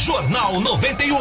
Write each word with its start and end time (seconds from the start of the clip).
Jornal 0.00 0.58
91. 0.60 1.14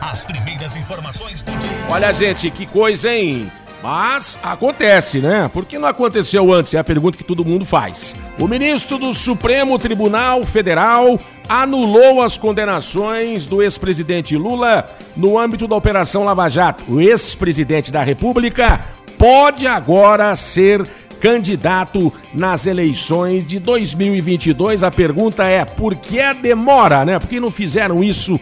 As 0.00 0.24
primeiras 0.24 0.74
informações 0.76 1.42
do 1.42 1.52
dia. 1.58 1.70
Olha, 1.90 2.10
gente, 2.14 2.50
que 2.50 2.64
coisa, 2.64 3.14
hein? 3.14 3.52
Mas 3.82 4.38
acontece, 4.42 5.18
né? 5.18 5.50
Por 5.52 5.66
que 5.66 5.78
não 5.78 5.86
aconteceu 5.86 6.50
antes? 6.50 6.72
É 6.72 6.78
a 6.78 6.84
pergunta 6.84 7.18
que 7.18 7.22
todo 7.22 7.44
mundo 7.44 7.66
faz. 7.66 8.14
O 8.40 8.48
ministro 8.48 8.96
do 8.96 9.12
Supremo 9.12 9.78
Tribunal 9.78 10.42
Federal 10.42 11.20
anulou 11.46 12.22
as 12.22 12.38
condenações 12.38 13.46
do 13.46 13.62
ex-presidente 13.62 14.38
Lula 14.38 14.88
no 15.14 15.38
âmbito 15.38 15.68
da 15.68 15.76
Operação 15.76 16.24
Lava 16.24 16.48
Jato. 16.48 16.82
O 16.88 17.02
ex-presidente 17.02 17.92
da 17.92 18.02
República 18.02 18.86
pode 19.18 19.66
agora 19.66 20.34
ser 20.34 20.88
candidato 21.24 22.12
nas 22.34 22.66
eleições 22.66 23.46
de 23.46 23.58
2022. 23.58 24.84
A 24.84 24.90
pergunta 24.90 25.42
é: 25.44 25.64
por 25.64 25.94
que 25.94 26.20
a 26.20 26.34
demora, 26.34 27.02
né? 27.02 27.18
Por 27.18 27.26
que 27.26 27.40
não 27.40 27.50
fizeram 27.50 28.04
isso 28.04 28.38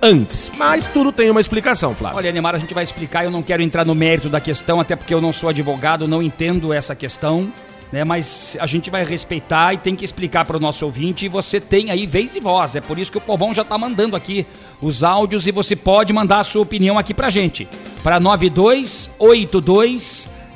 antes. 0.00 0.50
Mas 0.56 0.86
tudo 0.86 1.10
tem 1.10 1.28
uma 1.28 1.40
explicação, 1.40 1.92
Flávio. 1.92 2.18
Olha, 2.18 2.30
Neymar, 2.30 2.54
a 2.54 2.58
gente 2.58 2.72
vai 2.72 2.84
explicar. 2.84 3.24
Eu 3.24 3.32
não 3.32 3.42
quero 3.42 3.62
entrar 3.62 3.84
no 3.84 3.96
mérito 3.96 4.28
da 4.28 4.40
questão, 4.40 4.78
até 4.80 4.94
porque 4.94 5.12
eu 5.12 5.20
não 5.20 5.32
sou 5.32 5.48
advogado, 5.48 6.06
não 6.06 6.22
entendo 6.22 6.72
essa 6.72 6.94
questão. 6.94 7.52
Né, 7.90 8.04
mas 8.04 8.56
a 8.60 8.68
gente 8.68 8.88
vai 8.88 9.04
respeitar 9.04 9.74
e 9.74 9.78
tem 9.78 9.96
que 9.96 10.04
explicar 10.04 10.44
para 10.44 10.56
o 10.56 10.60
nosso 10.60 10.86
ouvinte. 10.86 11.26
E 11.26 11.28
você 11.28 11.60
tem 11.60 11.90
aí 11.90 12.06
vez 12.06 12.36
e 12.36 12.38
voz. 12.38 12.76
É 12.76 12.80
por 12.80 12.96
isso 12.96 13.10
que 13.10 13.18
o 13.18 13.20
povão 13.20 13.52
já 13.52 13.62
está 13.62 13.76
mandando 13.76 14.14
aqui 14.14 14.46
os 14.80 15.02
áudios 15.02 15.48
e 15.48 15.50
você 15.50 15.74
pode 15.74 16.12
mandar 16.12 16.38
a 16.38 16.44
sua 16.44 16.62
opinião 16.62 16.96
aqui 16.96 17.12
para 17.12 17.28
gente. 17.28 17.68
Para 18.04 18.20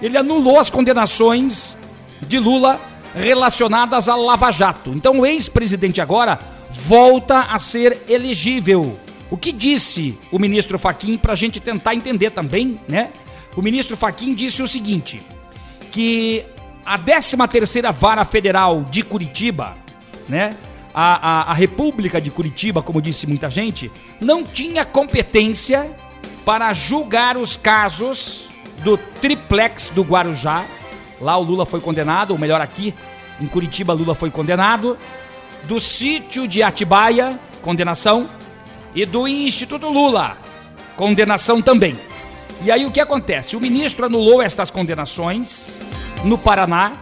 ele 0.00 0.16
anulou 0.16 0.58
as 0.58 0.70
condenações 0.70 1.76
de 2.20 2.38
Lula 2.38 2.80
relacionadas 3.14 4.08
à 4.08 4.16
Lava 4.16 4.50
Jato. 4.50 4.90
Então 4.90 5.20
o 5.20 5.26
ex-presidente 5.26 6.00
agora 6.00 6.38
volta 6.70 7.40
a 7.40 7.58
ser 7.58 8.02
elegível. 8.08 8.98
O 9.30 9.36
que 9.36 9.52
disse 9.52 10.18
o 10.30 10.38
ministro 10.38 10.78
Fachin 10.78 11.16
para 11.16 11.32
a 11.32 11.36
gente 11.36 11.60
tentar 11.60 11.94
entender 11.94 12.30
também, 12.30 12.80
né? 12.88 13.10
O 13.56 13.62
ministro 13.62 13.96
Fachin 13.96 14.34
disse 14.34 14.62
o 14.62 14.68
seguinte, 14.68 15.22
que 15.90 16.44
a 16.84 16.98
13ª 16.98 17.92
Vara 17.92 18.24
Federal 18.24 18.84
de 18.90 19.02
Curitiba, 19.02 19.76
né? 20.28 20.54
A, 20.92 21.48
a, 21.48 21.50
a 21.50 21.54
República 21.54 22.20
de 22.20 22.30
Curitiba, 22.30 22.82
como 22.82 23.02
disse 23.02 23.26
muita 23.26 23.50
gente, 23.50 23.90
não 24.20 24.44
tinha 24.44 24.84
competência 24.84 25.90
para 26.44 26.72
julgar 26.72 27.36
os 27.36 27.56
casos 27.56 28.48
do 28.84 28.96
triplex 28.96 29.88
do 29.88 30.02
Guarujá. 30.02 30.64
Lá 31.20 31.36
o 31.36 31.42
Lula 31.42 31.64
foi 31.64 31.80
condenado, 31.80 32.32
ou 32.32 32.38
melhor 32.38 32.60
aqui, 32.60 32.94
em 33.40 33.46
Curitiba 33.46 33.92
Lula 33.92 34.14
foi 34.14 34.30
condenado. 34.30 34.96
Do 35.64 35.80
sítio 35.80 36.46
de 36.46 36.62
Atibaia, 36.62 37.38
condenação. 37.62 38.28
E 38.94 39.04
do 39.04 39.26
Instituto 39.26 39.88
Lula, 39.88 40.36
condenação 40.96 41.60
também. 41.60 41.98
E 42.62 42.70
aí 42.70 42.86
o 42.86 42.92
que 42.92 43.00
acontece? 43.00 43.56
O 43.56 43.60
ministro 43.60 44.06
anulou 44.06 44.40
estas 44.40 44.70
condenações 44.70 45.78
no 46.22 46.38
Paraná, 46.38 46.92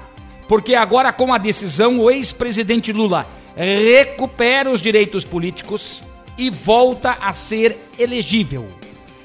porque 0.49 0.75
agora 0.75 1.13
com 1.13 1.35
a 1.35 1.39
decisão 1.39 2.01
o 2.01 2.11
ex-presidente 2.11 2.93
Lula 2.93 3.27
recupera 3.55 4.71
os 4.71 4.81
direitos 4.81 5.25
políticos 5.25 6.03
e 6.39 6.49
volta 6.49 7.19
a 7.21 7.33
ser 7.35 7.79
elegível. 7.99 8.67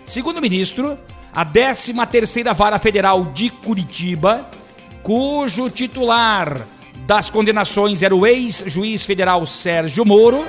Segundo 0.06 0.38
o 0.38 0.42
ministro, 0.42 0.98
a 1.34 1.46
13ª 1.46 2.54
Vara 2.54 2.80
Federal 2.80 3.26
de 3.34 3.50
Curitiba, 3.50 4.50
cujo 5.08 5.70
titular 5.70 6.68
das 7.06 7.30
condenações 7.30 8.04
era 8.04 8.14
o 8.14 8.28
ex-juiz 8.28 9.04
federal 9.04 9.46
Sérgio 9.46 10.04
Moro, 10.04 10.44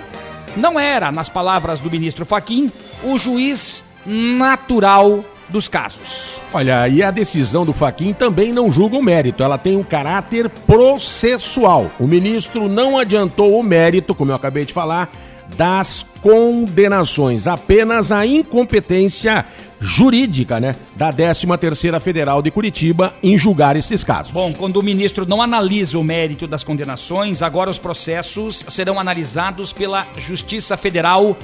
não 0.56 0.80
era, 0.80 1.12
nas 1.12 1.28
palavras 1.28 1.78
do 1.78 1.88
ministro 1.88 2.26
Faquim, 2.26 2.68
o 3.04 3.16
juiz 3.16 3.84
natural 4.04 5.24
dos 5.48 5.68
casos. 5.68 6.40
Olha, 6.52 6.88
e 6.88 7.04
a 7.04 7.12
decisão 7.12 7.64
do 7.64 7.72
Faquin 7.72 8.12
também 8.12 8.52
não 8.52 8.68
julga 8.68 8.96
o 8.96 9.02
mérito, 9.02 9.44
ela 9.44 9.56
tem 9.56 9.76
um 9.76 9.84
caráter 9.84 10.48
processual. 10.48 11.88
O 11.96 12.08
ministro 12.08 12.68
não 12.68 12.98
adiantou 12.98 13.60
o 13.60 13.62
mérito, 13.62 14.12
como 14.12 14.32
eu 14.32 14.34
acabei 14.34 14.64
de 14.64 14.72
falar, 14.72 15.08
das 15.56 16.04
condenações, 16.20 17.46
apenas 17.46 18.12
a 18.12 18.26
incompetência 18.26 19.44
jurídica, 19.80 20.58
né, 20.58 20.74
da 20.96 21.12
13ª 21.12 22.00
Federal 22.00 22.42
de 22.42 22.50
Curitiba 22.50 23.14
em 23.22 23.38
julgar 23.38 23.76
esses 23.76 24.02
casos. 24.02 24.32
Bom, 24.32 24.52
quando 24.52 24.78
o 24.78 24.82
ministro 24.82 25.24
não 25.26 25.40
analisa 25.40 25.98
o 25.98 26.04
mérito 26.04 26.46
das 26.46 26.64
condenações, 26.64 27.42
agora 27.42 27.70
os 27.70 27.78
processos 27.78 28.64
serão 28.68 28.98
analisados 28.98 29.72
pela 29.72 30.06
Justiça 30.16 30.76
Federal 30.76 31.36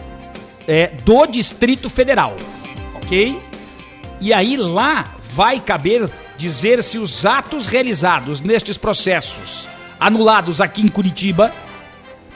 é, 0.66 0.88
do 1.04 1.26
Distrito 1.26 1.88
Federal, 1.88 2.36
ok? 2.94 3.38
E 4.20 4.32
aí 4.32 4.56
lá 4.56 5.14
vai 5.34 5.60
caber 5.60 6.10
dizer 6.36 6.82
se 6.82 6.98
os 6.98 7.24
atos 7.24 7.66
realizados 7.66 8.40
nestes 8.40 8.76
processos, 8.76 9.68
anulados 10.00 10.60
aqui 10.60 10.82
em 10.82 10.88
Curitiba, 10.88 11.52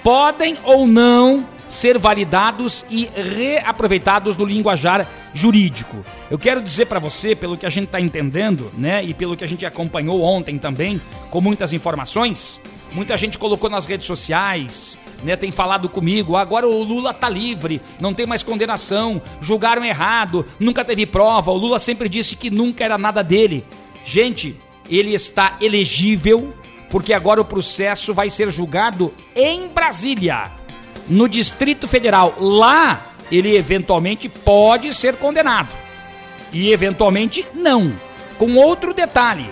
podem 0.03 0.57
ou 0.65 0.87
não 0.87 1.45
ser 1.69 1.99
validados 1.99 2.85
e 2.91 3.09
reaproveitados 3.15 4.37
no 4.37 4.45
linguajar 4.45 5.07
jurídico. 5.33 6.05
Eu 6.31 6.39
quero 6.39 6.63
dizer 6.63 6.87
para 6.87 6.99
você, 6.99 7.35
pelo 7.37 7.57
que 7.57 7.67
a 7.67 7.71
gente 7.71 7.87
está 7.87 8.01
entendendo, 8.01 8.71
né, 8.77 9.05
e 9.05 9.13
pelo 9.13 9.37
que 9.37 9.45
a 9.45 9.49
gente 9.49 9.67
acompanhou 9.67 10.23
ontem 10.23 10.59
também, 10.59 11.01
com 11.31 11.41
muitas 11.41 11.73
informações, 11.73 12.61
muita 12.93 13.17
gente 13.17 13.39
colocou 13.39 13.69
nas 13.69 13.87
redes 13.87 14.07
sociais, 14.07 14.99
né, 15.23 15.37
tem 15.37 15.51
falado 15.51 15.89
comigo, 15.89 16.37
agora 16.37 16.67
o 16.67 16.83
Lula 16.83 17.13
tá 17.13 17.29
livre, 17.29 17.81
não 18.01 18.15
tem 18.15 18.27
mais 18.27 18.43
condenação, 18.43 19.21
julgaram 19.41 19.85
errado, 19.85 20.47
nunca 20.59 20.85
teve 20.85 21.07
prova, 21.07 21.51
o 21.51 21.57
Lula 21.57 21.79
sempre 21.79 22.09
disse 22.09 22.37
que 22.37 22.51
nunca 22.51 22.85
era 22.85 22.97
nada 22.97 23.23
dele. 23.23 23.65
Gente, 24.05 24.57
ele 24.89 25.13
está 25.15 25.57
elegível 25.61 26.55
porque 26.91 27.13
agora 27.13 27.41
o 27.41 27.45
processo 27.45 28.15
vai 28.15 28.31
ser 28.31 28.51
julgado 28.51 29.13
em 29.37 29.69
Brasília, 29.69 30.51
no 31.09 31.29
Distrito 31.29 31.89
Federal. 31.89 32.35
Lá 32.39 33.13
ele 33.31 33.57
eventualmente 33.57 34.29
pode 34.29 34.93
ser 34.95 35.17
condenado 35.17 35.69
e 36.53 36.73
eventualmente 36.73 37.47
não. 37.55 37.93
Com 38.39 38.57
outro 38.57 38.95
detalhe, 38.95 39.51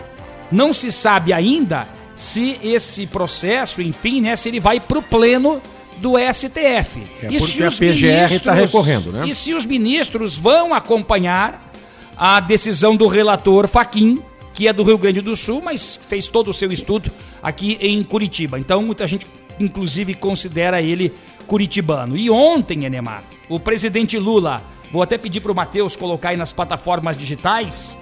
não 0.50 0.72
se 0.72 0.92
sabe 0.92 1.32
ainda 1.32 1.88
se 2.14 2.58
esse 2.62 3.06
processo, 3.06 3.82
enfim, 3.82 4.20
né, 4.20 4.36
se 4.36 4.48
ele 4.48 4.60
vai 4.60 4.80
para 4.80 4.98
o 4.98 5.02
pleno 5.02 5.60
do 5.98 6.12
STF. 6.18 7.02
É 7.22 7.38
porque 7.38 7.62
a 7.62 7.70
PGR 7.70 8.40
tá 8.42 8.52
recorrendo, 8.52 9.12
né? 9.12 9.26
E 9.26 9.34
se 9.34 9.54
os 9.54 9.64
ministros 9.64 10.34
vão 10.36 10.72
acompanhar 10.72 11.72
a 12.16 12.40
decisão 12.40 12.96
do 12.96 13.06
relator 13.06 13.68
Faquim, 13.68 14.22
que 14.54 14.66
é 14.66 14.72
do 14.72 14.82
Rio 14.82 14.96
Grande 14.96 15.20
do 15.20 15.36
Sul, 15.36 15.60
mas 15.62 15.98
fez 16.08 16.28
todo 16.28 16.48
o 16.48 16.54
seu 16.54 16.72
estudo 16.72 17.10
aqui 17.42 17.76
em 17.80 18.02
Curitiba. 18.02 18.58
Então, 18.58 18.82
muita 18.82 19.06
gente, 19.06 19.26
inclusive, 19.60 20.14
considera 20.14 20.80
ele 20.80 21.12
curitibano. 21.46 22.16
E 22.16 22.28
ontem, 22.28 22.84
Enemar, 22.84 23.22
o 23.48 23.58
presidente 23.58 24.18
Lula, 24.18 24.62
vou 24.92 25.02
até 25.02 25.16
pedir 25.16 25.40
para 25.40 25.52
o 25.52 25.54
Matheus 25.54 25.96
colocar 25.96 26.30
aí 26.30 26.36
nas 26.36 26.52
plataformas 26.52 27.16
digitais, 27.16 27.96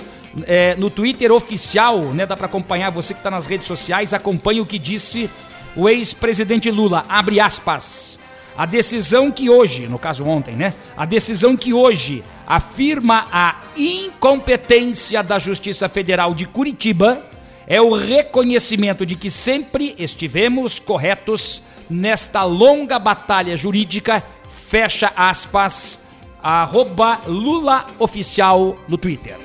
é, 0.47 0.75
no 0.77 0.91
Twitter 0.91 1.31
oficial, 1.31 2.01
né, 2.01 2.27
dá 2.27 2.37
para 2.37 2.47
acompanhar, 2.47 2.91
você 2.91 3.15
que 3.15 3.21
está 3.21 3.31
nas 3.31 3.47
redes 3.47 3.67
sociais, 3.67 4.13
acompanhe 4.13 4.61
o 4.61 4.67
que 4.67 4.79
disse 4.79 5.31
o 5.77 5.89
ex-presidente 5.89 6.71
Lula, 6.71 7.05
abre 7.09 7.41
aspas. 7.41 8.19
A 8.57 8.67
decisão 8.67 9.33
que 9.33 9.51
hoje, 9.51 9.89
no 9.89 9.99
caso 9.99 10.25
ontem, 10.25 10.55
né? 10.55 10.75
A 10.97 11.05
decisão 11.05 11.57
que 11.57 11.75
hoje 11.75 12.23
afirma 12.47 13.27
a 13.33 13.63
incompetência 13.77 15.25
da 15.25 15.41
Justiça 15.41 15.89
Federal 15.89 16.33
de 16.33 16.47
Curitiba 16.47 17.21
é 17.67 17.81
o 17.81 17.97
reconhecimento 17.97 19.05
de 19.05 19.17
que 19.17 19.29
sempre 19.29 19.97
estivemos 19.99 20.79
corretos 20.79 21.63
nesta 21.89 22.45
longa 22.45 22.99
batalha 22.99 23.57
jurídica. 23.57 24.23
Fecha 24.67 25.13
aspas, 25.17 25.99
arroba 26.43 27.21
Lula 27.27 27.87
Oficial 27.99 28.77
no 28.89 28.99
Twitter. 28.99 29.37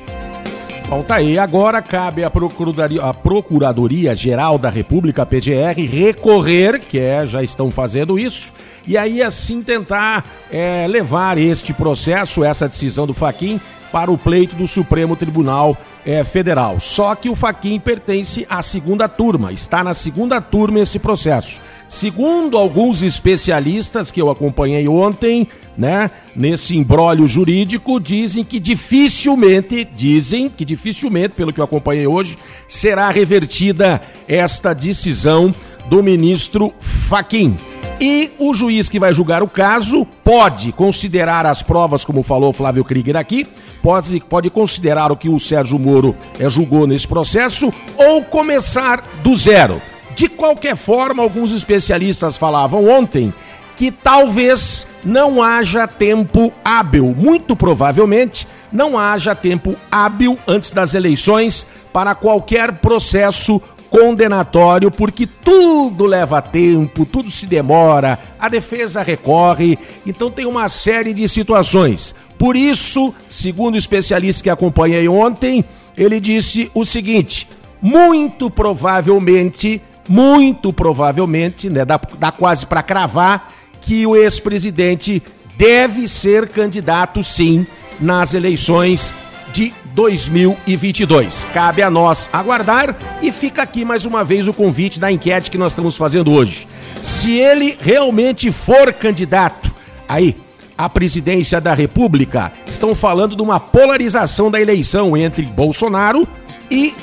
Bom, 0.89 1.03
tá 1.03 1.17
aí. 1.17 1.37
Agora 1.37 1.83
cabe 1.83 2.23
à 2.23 2.31
Procuradoria, 2.31 3.03
à 3.03 3.13
Procuradoria 3.13 4.15
Geral 4.15 4.57
da 4.57 4.71
República, 4.71 5.23
PGR, 5.23 5.79
recorrer, 5.87 6.79
que 6.79 6.97
é, 6.97 7.27
já 7.27 7.43
estão 7.43 7.69
fazendo 7.69 8.17
isso, 8.17 8.51
e 8.89 8.97
aí 8.97 9.21
assim 9.21 9.61
tentar 9.61 10.25
é, 10.51 10.87
levar 10.87 11.37
este 11.37 11.71
processo, 11.71 12.43
essa 12.43 12.67
decisão 12.67 13.05
do 13.05 13.13
Faquin, 13.13 13.61
para 13.91 14.09
o 14.09 14.17
pleito 14.17 14.55
do 14.55 14.67
Supremo 14.67 15.15
Tribunal 15.15 15.77
é, 16.03 16.23
Federal. 16.23 16.79
Só 16.79 17.13
que 17.13 17.29
o 17.29 17.35
Faquin 17.35 17.79
pertence 17.79 18.47
à 18.49 18.63
segunda 18.63 19.07
turma, 19.07 19.51
está 19.51 19.83
na 19.83 19.93
segunda 19.93 20.41
turma 20.41 20.79
esse 20.79 20.97
processo. 20.97 21.61
Segundo 21.87 22.57
alguns 22.57 23.03
especialistas 23.03 24.09
que 24.09 24.19
eu 24.19 24.31
acompanhei 24.31 24.87
ontem, 24.87 25.47
né, 25.77 26.09
nesse 26.35 26.75
embrólio 26.75 27.27
jurídico, 27.27 27.99
dizem 27.99 28.43
que 28.43 28.59
dificilmente, 28.59 29.87
dizem 29.95 30.49
que 30.49 30.65
dificilmente, 30.65 31.35
pelo 31.35 31.53
que 31.53 31.61
eu 31.61 31.65
acompanhei 31.65 32.07
hoje, 32.07 32.39
será 32.67 33.11
revertida 33.11 34.01
esta 34.27 34.73
decisão 34.73 35.53
do 35.87 36.01
ministro 36.01 36.73
Faquim. 36.79 37.55
E 37.99 38.31
o 38.39 38.53
juiz 38.53 38.87
que 38.87 38.99
vai 38.99 39.13
julgar 39.13 39.43
o 39.43 39.47
caso 39.47 40.05
pode 40.23 40.71
considerar 40.71 41.45
as 41.45 41.61
provas, 41.61 42.05
como 42.05 42.23
falou 42.23 42.53
Flávio 42.53 42.85
Krieger 42.85 43.17
aqui, 43.17 43.45
pode, 43.81 44.21
pode 44.21 44.49
considerar 44.49 45.11
o 45.11 45.17
que 45.17 45.27
o 45.27 45.39
Sérgio 45.39 45.77
Moro 45.77 46.15
é, 46.39 46.49
julgou 46.49 46.87
nesse 46.87 47.07
processo 47.07 47.73
ou 47.97 48.23
começar 48.23 49.03
do 49.21 49.35
zero. 49.35 49.81
De 50.15 50.29
qualquer 50.29 50.77
forma, 50.77 51.21
alguns 51.21 51.51
especialistas 51.51 52.37
falavam 52.37 52.89
ontem 52.89 53.33
que 53.75 53.91
talvez 53.91 54.87
não 55.03 55.41
haja 55.41 55.87
tempo 55.87 56.53
hábil, 56.63 57.15
muito 57.17 57.55
provavelmente 57.55 58.47
não 58.71 58.97
haja 58.97 59.33
tempo 59.33 59.75
hábil 59.89 60.37
antes 60.47 60.71
das 60.71 60.93
eleições 60.93 61.65
para 61.91 62.13
qualquer 62.15 62.73
processo 62.73 63.61
condenatório, 63.89 64.91
porque 64.91 65.25
tudo 65.25 66.05
leva 66.05 66.41
tempo, 66.41 67.05
tudo 67.05 67.29
se 67.29 67.45
demora, 67.45 68.19
a 68.39 68.47
defesa 68.47 69.01
recorre, 69.01 69.77
então 70.05 70.29
tem 70.29 70.45
uma 70.45 70.69
série 70.69 71.13
de 71.13 71.27
situações. 71.27 72.13
Por 72.37 72.55
isso, 72.55 73.13
segundo 73.27 73.75
o 73.75 73.77
especialista 73.77 74.43
que 74.43 74.49
acompanhei 74.49 75.07
ontem, 75.09 75.65
ele 75.97 76.19
disse 76.19 76.71
o 76.73 76.85
seguinte: 76.85 77.47
muito 77.81 78.49
provavelmente, 78.49 79.81
muito 80.07 80.71
provavelmente, 80.71 81.69
né, 81.69 81.83
dá, 81.83 81.99
dá 82.17 82.31
quase 82.31 82.65
para 82.65 82.83
cravar, 82.83 83.51
que 83.81 84.05
o 84.05 84.15
ex-presidente 84.15 85.21
deve 85.57 86.07
ser 86.07 86.47
candidato 86.47 87.23
sim 87.23 87.65
nas 87.99 88.33
eleições 88.33 89.13
de 89.51 89.73
2022. 89.93 91.45
Cabe 91.53 91.81
a 91.81 91.89
nós 91.89 92.29
aguardar 92.31 92.95
e 93.21 93.31
fica 93.31 93.61
aqui 93.61 93.83
mais 93.83 94.05
uma 94.05 94.23
vez 94.23 94.47
o 94.47 94.53
convite 94.53 94.99
da 94.99 95.11
enquete 95.11 95.51
que 95.51 95.57
nós 95.57 95.71
estamos 95.71 95.95
fazendo 95.95 96.31
hoje. 96.31 96.67
Se 97.01 97.37
ele 97.37 97.77
realmente 97.79 98.51
for 98.51 98.93
candidato 98.93 99.73
aí 100.07 100.35
à 100.77 100.87
presidência 100.87 101.59
da 101.59 101.73
República, 101.73 102.51
estão 102.65 102.95
falando 102.95 103.35
de 103.35 103.41
uma 103.41 103.59
polarização 103.59 104.49
da 104.49 104.61
eleição 104.61 105.15
entre 105.17 105.43
Bolsonaro 105.43 106.27
e 106.71 106.93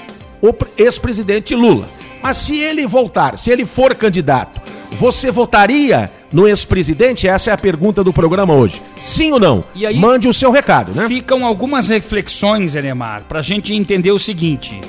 o 0.41 0.55
ex-presidente 0.79 1.55
Lula. 1.55 1.89
Mas 2.23 2.39
se 2.39 2.59
ele 2.59 2.87
voltar, 2.87 3.39
se 3.39 3.51
ele 3.51 3.67
for 3.67 3.95
candidato, 3.95 4.61
você 4.93 5.31
votaria 5.31 6.11
no 6.33 6.47
ex-presidente? 6.47 7.29
Essa 7.29 7.51
é 7.51 7.53
a 7.53 7.59
pergunta 7.59 8.03
do 8.03 8.13
programa 8.13 8.55
hoje. 8.55 8.83
Sim 9.01 9.33
ou 9.33 9.41
não? 9.41 9.65
E 9.75 9.87
aí, 9.87 9.99
Mande 9.99 10.29
o 10.29 10.33
seu 10.33 10.51
recado, 10.51 10.93
né? 10.93 11.07
Ficam 11.09 11.45
algumas 11.45 11.89
reflexões, 11.89 12.75
Enemar, 12.75 13.23
para 13.29 13.41
a 13.41 13.43
gente 13.43 13.75
entender 13.75 14.11
o 14.11 14.19
seguinte. 14.19 14.81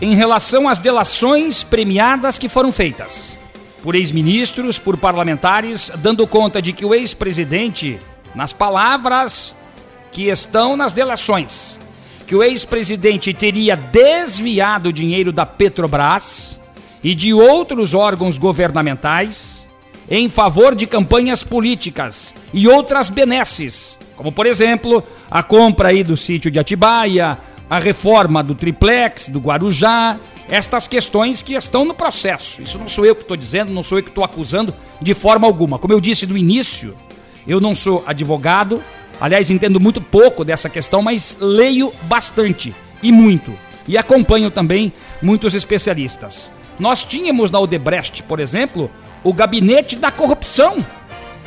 Em 0.00 0.14
relação 0.14 0.68
às 0.68 0.78
delações 0.78 1.62
premiadas 1.62 2.38
que 2.38 2.48
foram 2.48 2.70
feitas 2.70 3.36
por 3.82 3.94
ex-ministros, 3.94 4.78
por 4.78 4.96
parlamentares, 4.96 5.90
dando 5.96 6.26
conta 6.26 6.60
de 6.60 6.72
que 6.72 6.84
o 6.84 6.94
ex-presidente, 6.94 7.98
nas 8.34 8.52
palavras 8.52 9.54
que 10.10 10.28
estão 10.28 10.76
nas 10.76 10.92
delações, 10.92 11.78
que 12.26 12.34
o 12.34 12.42
ex-presidente 12.42 13.32
teria 13.32 13.76
desviado 13.76 14.92
dinheiro 14.92 15.32
da 15.32 15.46
Petrobras 15.46 16.58
e 17.02 17.14
de 17.14 17.32
outros 17.32 17.94
órgãos 17.94 18.36
governamentais 18.36 19.67
em 20.10 20.28
favor 20.28 20.74
de 20.74 20.86
campanhas 20.86 21.42
políticas 21.42 22.34
e 22.52 22.66
outras 22.66 23.10
benesses, 23.10 23.98
como 24.16 24.32
por 24.32 24.46
exemplo, 24.46 25.02
a 25.30 25.42
compra 25.42 25.88
aí 25.88 26.02
do 26.02 26.16
sítio 26.16 26.50
de 26.50 26.58
Atibaia, 26.58 27.38
a 27.68 27.78
reforma 27.78 28.42
do 28.42 28.54
triplex, 28.54 29.28
do 29.28 29.38
Guarujá, 29.38 30.16
estas 30.48 30.88
questões 30.88 31.42
que 31.42 31.54
estão 31.54 31.84
no 31.84 31.94
processo. 31.94 32.62
Isso 32.62 32.78
não 32.78 32.88
sou 32.88 33.04
eu 33.04 33.14
que 33.14 33.22
estou 33.22 33.36
dizendo, 33.36 33.72
não 33.72 33.82
sou 33.82 33.98
eu 33.98 34.02
que 34.02 34.08
estou 34.08 34.24
acusando 34.24 34.74
de 35.00 35.14
forma 35.14 35.46
alguma. 35.46 35.78
Como 35.78 35.92
eu 35.92 36.00
disse 36.00 36.26
no 36.26 36.38
início, 36.38 36.96
eu 37.46 37.60
não 37.60 37.74
sou 37.74 38.02
advogado, 38.06 38.82
aliás, 39.20 39.50
entendo 39.50 39.78
muito 39.78 40.00
pouco 40.00 40.44
dessa 40.44 40.70
questão, 40.70 41.02
mas 41.02 41.36
leio 41.40 41.92
bastante 42.04 42.74
e 43.02 43.12
muito. 43.12 43.52
E 43.86 43.96
acompanho 43.96 44.50
também 44.50 44.92
muitos 45.20 45.54
especialistas. 45.54 46.50
Nós 46.78 47.02
tínhamos 47.02 47.50
na 47.50 47.58
Odebrecht, 47.58 48.22
por 48.22 48.40
exemplo, 48.40 48.90
o 49.22 49.32
gabinete 49.32 49.96
da 49.96 50.10
corrupção, 50.10 50.84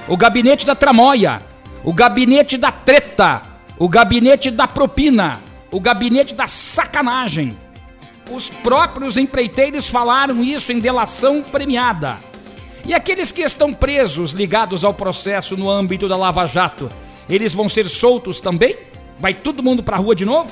o 0.07 0.17
gabinete 0.17 0.65
da 0.65 0.75
tramóia, 0.75 1.41
o 1.83 1.93
gabinete 1.93 2.57
da 2.57 2.71
treta, 2.71 3.41
o 3.77 3.87
gabinete 3.87 4.51
da 4.51 4.67
propina, 4.67 5.39
o 5.71 5.79
gabinete 5.79 6.33
da 6.33 6.47
sacanagem. 6.47 7.57
Os 8.29 8.49
próprios 8.49 9.17
empreiteiros 9.17 9.89
falaram 9.89 10.43
isso 10.43 10.71
em 10.71 10.79
delação 10.79 11.41
premiada. 11.41 12.17
E 12.85 12.93
aqueles 12.93 13.31
que 13.31 13.41
estão 13.41 13.73
presos 13.73 14.31
ligados 14.31 14.83
ao 14.83 14.93
processo 14.93 15.55
no 15.55 15.69
âmbito 15.69 16.07
da 16.07 16.17
Lava 16.17 16.45
Jato, 16.47 16.89
eles 17.29 17.53
vão 17.53 17.69
ser 17.69 17.87
soltos 17.87 18.39
também? 18.39 18.75
Vai 19.19 19.33
todo 19.33 19.63
mundo 19.63 19.83
para 19.83 19.97
a 19.97 19.99
rua 19.99 20.15
de 20.15 20.25
novo? 20.25 20.51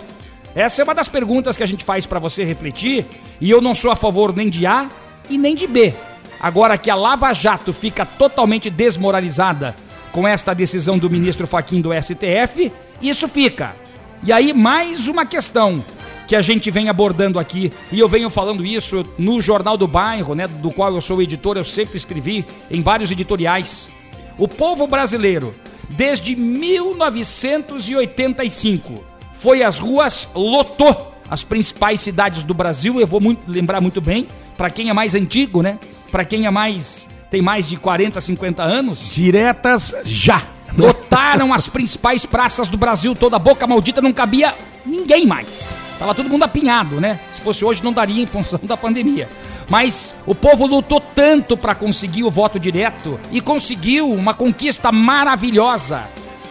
Essa 0.56 0.81
é 0.81 0.83
uma 0.83 0.95
das 0.95 1.07
perguntas 1.07 1.56
que 1.56 1.63
a 1.63 1.65
gente 1.65 1.83
faz 1.83 2.06
para 2.06 2.19
você 2.19 2.44
refletir, 2.44 3.06
e 3.39 3.50
eu 3.50 3.62
não 3.62 3.74
sou 3.74 3.92
a 3.92 3.95
favor 3.95 4.36
nem 4.36 4.50
de 4.50 4.65
A 4.65 4.89
e 5.30 5.38
nem 5.38 5.56
de 5.56 5.68
B. 5.68 5.94
Agora 6.39 6.77
que 6.77 6.89
a 6.89 6.95
Lava 6.95 7.33
Jato 7.33 7.74
fica 7.74 8.06
totalmente 8.06 8.69
desmoralizada 8.69 9.75
com 10.12 10.27
esta 10.27 10.53
decisão 10.53 10.97
do 10.97 11.09
ministro 11.09 11.45
Faquim 11.45 11.81
do 11.81 11.91
STF, 11.94 12.71
isso 13.01 13.27
fica. 13.27 13.75
E 14.24 14.31
aí, 14.31 14.53
mais 14.53 15.07
uma 15.07 15.25
questão 15.25 15.83
que 16.27 16.36
a 16.36 16.41
gente 16.41 16.69
vem 16.69 16.89
abordando 16.89 17.39
aqui, 17.39 17.71
e 17.91 18.00
eu 18.00 18.07
venho 18.07 18.30
falando 18.30 18.63
isso 18.65 19.06
no 19.18 19.41
Jornal 19.41 19.75
do 19.75 19.88
Bairro, 19.88 20.36
né, 20.36 20.47
do 20.47 20.71
qual 20.71 20.94
eu 20.94 21.01
sou 21.01 21.21
editor, 21.21 21.57
eu 21.57 21.65
sempre 21.65 21.97
escrevi 21.97 22.45
em 22.69 22.81
vários 22.81 23.09
editoriais. 23.09 23.89
O 24.38 24.47
povo 24.47 24.86
brasileiro, 24.86 25.56
desde 25.89 26.36
1985, 26.36 29.03
foi 29.33 29.63
às 29.63 29.80
ruas, 29.80 30.30
lotou 30.36 31.12
as 31.29 31.43
principais 31.43 32.00
cidades 32.00 32.43
do 32.43 32.53
Brasil, 32.53 33.00
eu 33.00 33.08
vou 33.08 33.19
muito, 33.19 33.50
lembrar 33.50 33.81
muito 33.81 34.00
bem, 34.00 34.27
para 34.55 34.69
quem 34.69 34.89
é 34.89 34.93
mais 34.93 35.15
antigo, 35.15 35.63
né? 35.63 35.79
Para 36.10 36.25
quem 36.25 36.46
é 36.46 36.51
mais 36.51 37.08
tem 37.30 37.42
mais 37.42 37.68
de 37.68 37.78
40, 37.78 38.20
50 38.20 38.63
anos. 38.63 39.12
Diretas 39.13 39.94
já. 40.04 40.48
Lotaram 40.75 41.54
as 41.54 41.68
principais 41.68 42.25
praças 42.25 42.68
do 42.68 42.78
Brasil, 42.78 43.16
toda 43.16 43.36
a 43.36 43.39
boca 43.39 43.68
maldita 43.68 44.01
não 44.01 44.12
cabia 44.12 44.54
ninguém 44.86 45.25
mais. 45.25 45.72
Tava 45.98 46.16
todo 46.16 46.30
mundo 46.30 46.44
apinhado, 46.44 47.00
né? 47.00 47.20
Se 47.32 47.42
fosse 47.42 47.63
hoje 47.66 47.84
não 47.84 47.92
daria 47.92 48.24
em 48.24 48.25
função 48.25 48.60
da 48.63 48.78
pandemia. 48.78 49.30
Mas 49.70 50.16
o 50.25 50.34
povo 50.34 50.66
lutou 50.66 51.00
tanto 51.00 51.56
para 51.56 51.75
conseguir 51.75 52.24
o 52.24 52.32
voto 52.32 52.60
direto 52.60 53.20
e 53.32 53.42
conseguiu 53.42 54.10
uma 54.10 54.34
conquista 54.34 54.92
maravilhosa. 54.92 56.08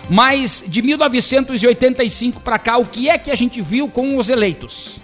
Mas 0.09 0.65
de 0.67 0.81
1985 0.81 2.41
para 2.41 2.59
cá, 2.59 2.79
o 2.79 2.85
que 2.85 3.09
é 3.09 3.19
que 3.19 3.31
a 3.31 3.35
gente 3.35 3.61
viu 3.61 3.89
com 3.89 4.17
os 4.17 4.29
eleitos? 4.29 5.01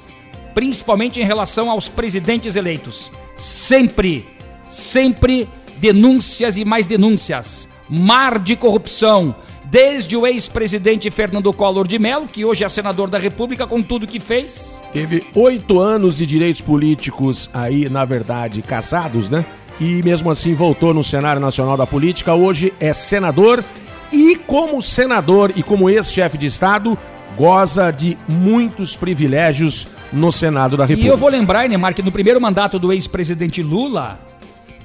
Principalmente 0.54 1.20
em 1.20 1.24
relação 1.24 1.70
aos 1.70 1.88
presidentes 1.88 2.54
eleitos. 2.54 3.10
Sempre, 3.36 4.24
sempre 4.74 5.48
denúncias 5.76 6.56
e 6.56 6.64
mais 6.64 6.84
denúncias. 6.84 7.68
Mar 7.88 8.38
de 8.38 8.56
corrupção. 8.56 9.34
Desde 9.64 10.16
o 10.16 10.26
ex-presidente 10.26 11.10
Fernando 11.10 11.52
Collor 11.52 11.86
de 11.86 11.98
Mello, 11.98 12.26
que 12.26 12.44
hoje 12.44 12.64
é 12.64 12.68
senador 12.68 13.08
da 13.08 13.18
República, 13.18 13.66
com 13.66 13.82
tudo 13.82 14.06
que 14.06 14.20
fez. 14.20 14.80
Teve 14.92 15.24
oito 15.34 15.80
anos 15.80 16.16
de 16.16 16.26
direitos 16.26 16.60
políticos 16.60 17.50
aí, 17.52 17.88
na 17.88 18.04
verdade, 18.04 18.62
caçados, 18.62 19.28
né? 19.28 19.44
E 19.80 20.02
mesmo 20.04 20.30
assim 20.30 20.54
voltou 20.54 20.94
no 20.94 21.02
cenário 21.02 21.40
nacional 21.40 21.76
da 21.76 21.86
política. 21.86 22.34
Hoje 22.34 22.72
é 22.78 22.92
senador 22.92 23.64
e, 24.12 24.36
como 24.36 24.80
senador 24.80 25.52
e 25.56 25.62
como 25.62 25.90
ex-chefe 25.90 26.38
de 26.38 26.46
Estado, 26.46 26.96
goza 27.36 27.90
de 27.90 28.16
muitos 28.28 28.96
privilégios 28.96 29.88
no 30.12 30.30
Senado 30.30 30.76
da 30.76 30.84
República. 30.84 31.08
E 31.08 31.10
eu 31.10 31.16
vou 31.16 31.28
lembrar, 31.28 31.68
Neymar, 31.68 31.94
que 31.94 32.02
no 32.02 32.12
primeiro 32.12 32.40
mandato 32.40 32.78
do 32.78 32.92
ex-presidente 32.92 33.60
Lula, 33.62 34.20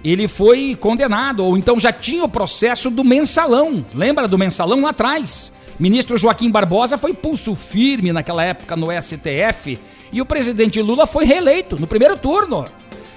ele 0.03 0.27
foi 0.27 0.75
condenado, 0.79 1.43
ou 1.43 1.57
então 1.57 1.79
já 1.79 1.91
tinha 1.91 2.23
o 2.23 2.29
processo 2.29 2.89
do 2.89 3.03
mensalão. 3.03 3.85
Lembra 3.93 4.27
do 4.27 4.37
mensalão 4.37 4.81
lá 4.81 4.89
atrás? 4.89 5.51
Ministro 5.79 6.17
Joaquim 6.17 6.49
Barbosa 6.51 6.97
foi 6.97 7.13
pulso 7.13 7.55
firme 7.55 8.11
naquela 8.11 8.43
época 8.43 8.75
no 8.75 8.87
STF 8.91 9.79
e 10.11 10.21
o 10.21 10.25
presidente 10.25 10.81
Lula 10.81 11.07
foi 11.07 11.25
reeleito 11.25 11.79
no 11.79 11.87
primeiro 11.87 12.17
turno. 12.17 12.65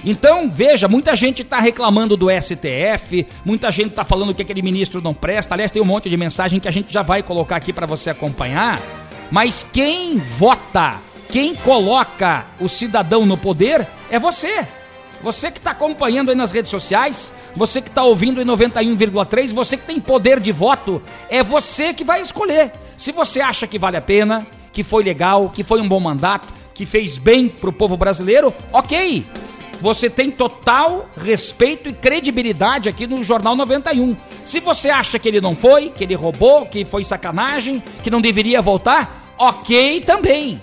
Então, 0.05 0.51
veja, 0.51 0.89
muita 0.89 1.15
gente 1.15 1.43
está 1.43 1.61
reclamando 1.61 2.17
do 2.17 2.27
STF, 2.29 3.27
muita 3.45 3.71
gente 3.71 3.91
está 3.91 4.05
falando 4.05 4.35
que 4.35 4.43
aquele 4.43 4.62
ministro 4.62 5.01
não 5.01 5.15
presta. 5.15 5.55
Aliás, 5.55 5.71
tem 5.71 5.81
um 5.81 5.85
monte 5.85 6.11
de 6.11 6.17
mensagem 6.17 6.59
que 6.59 6.67
a 6.67 6.73
gente 6.73 6.93
já 6.93 7.03
vai 7.03 7.23
colocar 7.23 7.57
aqui 7.57 7.73
para 7.73 7.87
você 7.87 8.11
acompanhar. 8.11 8.81
Mas 9.31 9.65
quem 9.73 10.19
vota, 10.19 11.01
quem 11.31 11.55
coloca 11.55 12.45
o 12.61 12.69
cidadão 12.69 13.25
no 13.25 13.37
poder 13.37 13.87
é 14.11 14.19
você. 14.19 14.67
Você 15.23 15.50
que 15.50 15.59
está 15.59 15.71
acompanhando 15.71 16.31
aí 16.31 16.35
nas 16.35 16.50
redes 16.50 16.71
sociais, 16.71 17.33
você 17.55 17.81
que 17.81 17.88
está 17.88 18.02
ouvindo 18.02 18.43
em 18.43 18.45
91,3, 18.45 19.55
você 19.55 19.76
que 19.76 19.87
tem 19.87 20.00
poder 20.00 20.41
de 20.41 20.50
voto, 20.50 21.00
é 21.29 21.43
você 21.43 21.95
que 21.95 22.02
vai 22.02 22.21
escolher. 22.21 22.73
Se 22.99 23.12
você 23.12 23.41
acha 23.41 23.67
que 23.67 23.79
vale 23.79 23.97
a 23.97 24.02
pena, 24.02 24.47
que 24.73 24.83
foi 24.83 25.05
legal, 25.05 25.50
que 25.50 25.62
foi 25.62 25.81
um 25.81 25.88
bom 25.88 26.00
mandato, 26.00 26.49
que 26.75 26.85
fez 26.85 27.19
bem 27.19 27.49
para 27.49 27.71
o 27.71 27.73
povo 27.73 27.97
brasileiro, 27.97 28.52
ok. 28.73 29.25
Você 29.81 30.09
tem 30.09 30.31
total 30.31 31.09
respeito 31.17 31.88
e 31.88 31.93
credibilidade 31.93 32.88
aqui 32.88 33.07
no 33.07 33.23
Jornal 33.23 33.55
91. 33.55 34.17
Se 34.45 34.61
você 34.61 34.91
acha 34.91 35.19
que 35.19 35.29
ele 35.29 35.41
não 35.41 35.55
foi, 35.55 35.91
que 35.91 36.02
ele 36.05 36.14
roubou, 36.14 36.67
que 36.67 36.85
foi 36.85 37.05
sacanagem, 37.05 37.83
que 38.02 38.11
não 38.11 38.21
deveria 38.21 38.62
voltar, 38.62 39.35
ok 39.38 40.00
também. 40.00 40.61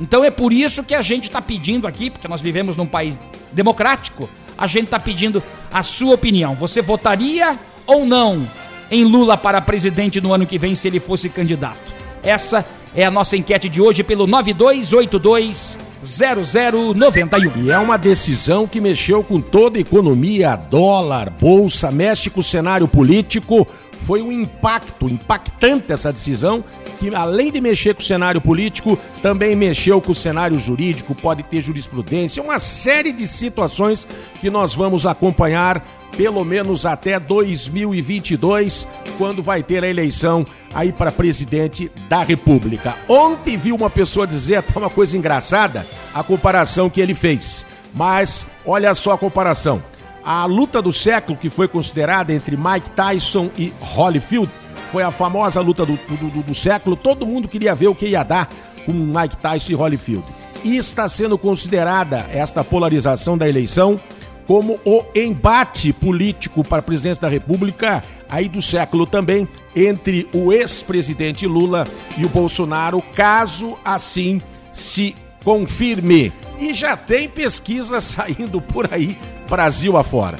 Então 0.00 0.22
é 0.22 0.30
por 0.30 0.52
isso 0.52 0.84
que 0.84 0.94
a 0.94 1.02
gente 1.02 1.24
está 1.24 1.42
pedindo 1.42 1.86
aqui, 1.86 2.10
porque 2.10 2.28
nós 2.28 2.40
vivemos 2.40 2.76
num 2.76 2.86
país 2.86 3.18
democrático, 3.52 4.28
a 4.56 4.66
gente 4.66 4.86
está 4.86 4.98
pedindo 4.98 5.42
a 5.72 5.82
sua 5.82 6.14
opinião. 6.14 6.54
Você 6.54 6.82
votaria 6.82 7.56
ou 7.86 8.04
não 8.04 8.46
em 8.90 9.04
Lula 9.04 9.36
para 9.36 9.60
presidente 9.60 10.20
no 10.20 10.32
ano 10.32 10.46
que 10.46 10.58
vem 10.58 10.74
se 10.74 10.88
ele 10.88 11.00
fosse 11.00 11.28
candidato? 11.28 11.92
Essa 12.22 12.64
é 12.94 13.04
a 13.04 13.10
nossa 13.10 13.36
enquete 13.36 13.68
de 13.68 13.80
hoje 13.80 14.02
pelo 14.02 14.26
9282 14.26 15.78
0091. 16.02 17.64
E 17.64 17.70
é 17.70 17.78
uma 17.78 17.96
decisão 17.96 18.66
que 18.66 18.80
mexeu 18.80 19.22
com 19.22 19.40
toda 19.40 19.78
a 19.78 19.80
economia, 19.80 20.56
dólar, 20.56 21.30
bolsa, 21.30 21.90
mexe 21.90 22.30
com 22.30 22.40
o 22.40 22.42
cenário 22.42 22.86
político. 22.86 23.66
Foi 24.08 24.22
um 24.22 24.32
impacto, 24.32 25.06
impactante 25.06 25.92
essa 25.92 26.10
decisão, 26.10 26.64
que 26.98 27.14
além 27.14 27.52
de 27.52 27.60
mexer 27.60 27.94
com 27.94 28.00
o 28.00 28.02
cenário 28.02 28.40
político, 28.40 28.98
também 29.20 29.54
mexeu 29.54 30.00
com 30.00 30.12
o 30.12 30.14
cenário 30.14 30.58
jurídico, 30.58 31.14
pode 31.14 31.42
ter 31.42 31.60
jurisprudência, 31.60 32.42
uma 32.42 32.58
série 32.58 33.12
de 33.12 33.26
situações 33.26 34.08
que 34.40 34.48
nós 34.48 34.74
vamos 34.74 35.04
acompanhar 35.04 35.86
pelo 36.16 36.42
menos 36.42 36.86
até 36.86 37.20
2022, 37.20 38.88
quando 39.18 39.42
vai 39.42 39.62
ter 39.62 39.84
a 39.84 39.88
eleição 39.90 40.46
aí 40.72 40.90
para 40.90 41.12
presidente 41.12 41.92
da 42.08 42.22
República. 42.22 42.96
Ontem 43.10 43.58
vi 43.58 43.72
uma 43.72 43.90
pessoa 43.90 44.26
dizer 44.26 44.56
até 44.56 44.78
uma 44.78 44.88
coisa 44.88 45.18
engraçada, 45.18 45.86
a 46.14 46.22
comparação 46.22 46.88
que 46.88 47.02
ele 47.02 47.14
fez. 47.14 47.66
Mas 47.94 48.46
olha 48.64 48.94
só 48.94 49.12
a 49.12 49.18
comparação. 49.18 49.82
A 50.24 50.44
luta 50.44 50.82
do 50.82 50.92
século 50.92 51.38
que 51.38 51.48
foi 51.48 51.68
considerada 51.68 52.32
entre 52.32 52.56
Mike 52.56 52.90
Tyson 52.90 53.50
e 53.56 53.72
Holyfield 53.80 54.50
foi 54.90 55.02
a 55.02 55.10
famosa 55.10 55.60
luta 55.60 55.84
do, 55.84 55.94
do, 55.94 56.42
do 56.42 56.54
século. 56.54 56.96
Todo 56.96 57.26
mundo 57.26 57.48
queria 57.48 57.74
ver 57.74 57.88
o 57.88 57.94
que 57.94 58.06
ia 58.06 58.22
dar 58.22 58.48
com 58.84 58.92
Mike 58.92 59.36
Tyson 59.36 59.72
e 59.72 59.74
Holyfield. 59.74 60.24
E 60.64 60.76
está 60.76 61.08
sendo 61.08 61.38
considerada 61.38 62.26
esta 62.32 62.64
polarização 62.64 63.38
da 63.38 63.48
eleição 63.48 63.98
como 64.46 64.80
o 64.84 65.04
embate 65.14 65.92
político 65.92 66.64
para 66.64 66.78
a 66.78 66.82
presidência 66.82 67.20
da 67.20 67.28
República 67.28 68.02
aí 68.30 68.48
do 68.48 68.62
século 68.62 69.06
também 69.06 69.46
entre 69.76 70.26
o 70.32 70.52
ex-presidente 70.52 71.46
Lula 71.46 71.84
e 72.16 72.24
o 72.24 72.28
Bolsonaro, 72.30 73.02
caso 73.14 73.76
assim 73.84 74.40
se 74.72 75.14
confirme. 75.44 76.32
E 76.58 76.72
já 76.74 76.96
tem 76.96 77.28
pesquisa 77.28 78.00
saindo 78.02 78.60
por 78.60 78.92
aí, 78.92 79.18
Brasil 79.48 79.96
afora. 79.96 80.38